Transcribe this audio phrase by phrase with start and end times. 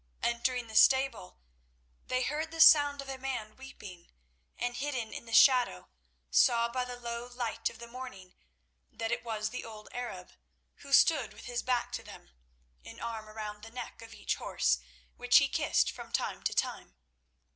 [0.23, 1.37] Entering the stable,
[2.07, 4.09] they heard the sound of a man weeping,
[4.57, 5.89] and hidden in the shadow,
[6.31, 8.33] saw by the low light of the morning
[8.91, 10.31] that it was the old Arab,
[10.77, 12.31] who stood with his back to them,
[12.83, 14.79] an arm around the neck of each horse,
[15.17, 16.95] which he kissed from time to time.